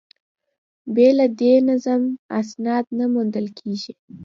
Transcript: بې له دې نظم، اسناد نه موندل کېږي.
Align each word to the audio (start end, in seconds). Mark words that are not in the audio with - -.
بې 0.93 1.07
له 1.17 1.25
دې 1.39 1.53
نظم، 1.69 2.01
اسناد 2.39 2.85
نه 2.97 3.05
موندل 3.13 3.47
کېږي. 3.59 3.93